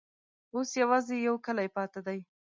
[0.55, 2.19] اوس یوازي یو کلی پاته دی.